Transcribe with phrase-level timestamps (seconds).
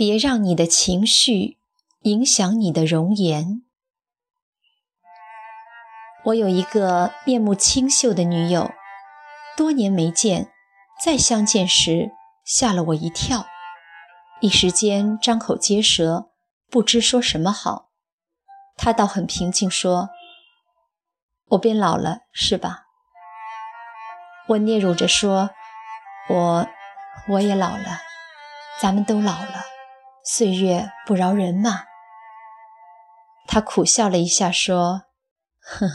[0.00, 1.58] 别让你的情绪
[2.04, 3.60] 影响你的容颜。
[6.24, 8.70] 我有一个面目清秀的女友，
[9.58, 10.50] 多年没见，
[11.04, 12.12] 再相见时
[12.46, 13.44] 吓了我一跳，
[14.40, 16.30] 一时间张口结舌，
[16.70, 17.90] 不知说什么好。
[18.78, 20.08] 她倒很平静，说
[21.50, 22.84] ：“我变老了，是吧？”
[24.48, 25.50] 我嗫嚅着说
[26.30, 26.66] ：“我，
[27.28, 28.00] 我也老了，
[28.80, 29.66] 咱们都老了，
[30.32, 31.86] 岁月不饶人嘛。”
[33.48, 35.02] 他苦笑了一下，说。
[35.60, 35.92] 呵呵，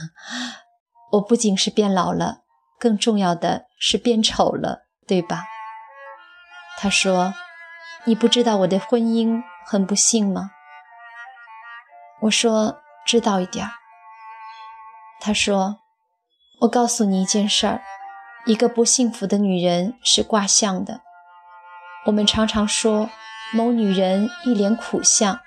[1.14, 2.40] 我不仅是变老了，
[2.78, 5.46] 更重要的是变丑了，对吧？
[6.78, 7.34] 他说
[8.04, 10.52] ：“你不知道我的婚姻很不幸吗？”
[12.24, 13.72] 我说：“知道一点儿。”
[15.20, 15.80] 他说
[16.62, 17.82] ：“我告诉你一件事儿，
[18.46, 21.02] 一个不幸福的女人是卦象的。
[22.06, 23.10] 我们常常说
[23.54, 25.40] 某女人一脸苦相，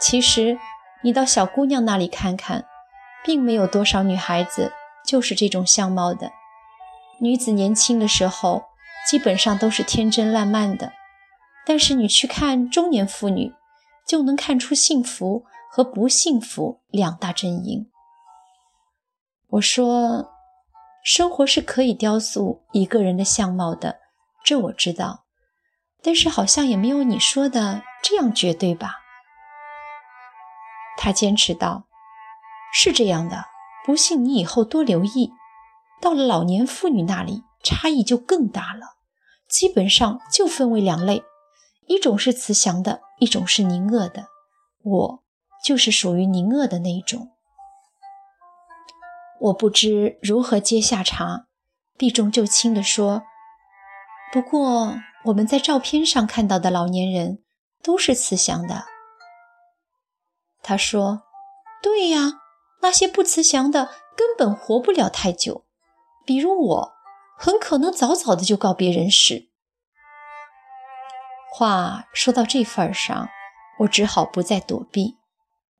[0.00, 0.58] 其实
[1.02, 2.64] 你到小姑娘那里看看。”
[3.24, 4.72] 并没有多少女孩子
[5.04, 6.30] 就是这种相貌的。
[7.20, 8.62] 女子年轻的时候
[9.06, 10.92] 基本上都是天真烂漫的，
[11.66, 13.52] 但是你去看中年妇女，
[14.06, 17.90] 就能看出幸福和不幸福两大阵营。
[19.48, 20.30] 我说，
[21.04, 23.98] 生活是可以雕塑一个人的相貌的，
[24.44, 25.24] 这我知道，
[26.02, 28.96] 但是好像也没有你说的这样绝对吧？
[30.96, 31.84] 他坚持道。
[32.72, 33.46] 是这样的，
[33.86, 35.32] 不信你以后多留意，
[36.02, 38.98] 到了老年妇女那里，差异就更大了。
[39.48, 41.22] 基本上就分为两类，
[41.86, 44.26] 一种是慈祥的，一种是凝恶的。
[44.82, 45.22] 我
[45.64, 47.30] 就是属于凝恶的那一种。
[49.40, 51.46] 我不知如何接下茬，
[51.96, 53.22] 避重就轻地说
[54.30, 57.42] ：“不过我们在照片上看到的老年人
[57.82, 58.84] 都是慈祥的。”
[60.62, 61.22] 他说
[61.82, 62.40] ：“对呀。”
[62.80, 65.64] 那些不慈祥的根本活不了太久，
[66.24, 66.92] 比如我，
[67.36, 69.48] 很可能早早的就告别人世。
[71.50, 73.28] 话说到这份上，
[73.80, 75.18] 我只好不再躲避。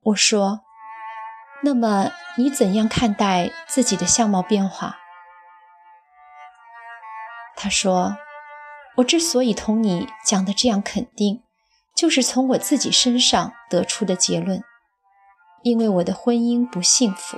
[0.00, 0.62] 我说
[1.62, 4.98] ：“那么你怎样看待自己的相貌变化？”
[7.54, 8.16] 他说
[8.98, 11.42] ：“我之所以同你讲的这样肯定，
[11.96, 14.62] 就是从我自己身上得出的结论。”
[15.64, 17.36] 因为我的婚姻不幸福，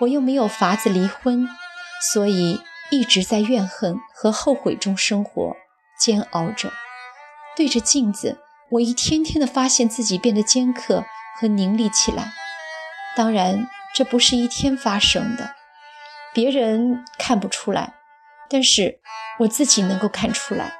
[0.00, 1.48] 我又没有法子离婚，
[2.12, 2.60] 所以
[2.90, 5.56] 一直在怨恨和后悔中生活，
[5.98, 6.72] 煎熬着。
[7.56, 8.38] 对着镜子，
[8.70, 11.04] 我一天天的发现自己变得尖刻
[11.36, 12.32] 和凝厉起来。
[13.16, 15.54] 当然，这不是一天发生的，
[16.32, 17.94] 别人看不出来，
[18.52, 19.00] 但是
[19.40, 20.74] 我自己能够看出来。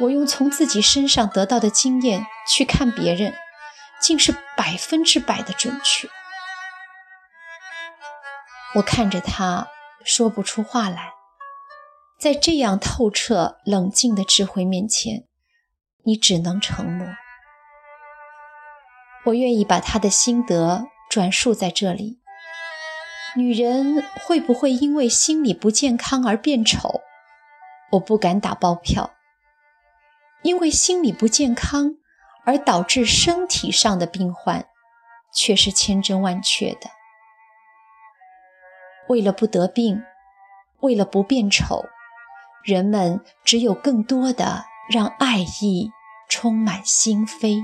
[0.00, 3.32] 我用从自己身上得到的经验去看别人。
[4.00, 6.06] 竟是百分之百的准确。
[8.74, 9.68] 我看着他，
[10.04, 11.14] 说不出话来。
[12.18, 15.24] 在这样透彻冷静的智慧面前，
[16.04, 17.06] 你只能沉默。
[19.24, 22.20] 我愿意把他的心得转述在这里。
[23.36, 27.02] 女人会不会因为心理不健康而变丑？
[27.92, 29.12] 我不敢打包票。
[30.42, 31.96] 因为心理不健康。
[32.46, 34.66] 而导致身体上的病患，
[35.32, 36.90] 却是千真万确的。
[39.08, 40.04] 为了不得病，
[40.80, 41.86] 为了不变丑，
[42.62, 45.90] 人们只有更多的让爱意
[46.28, 47.62] 充满心扉。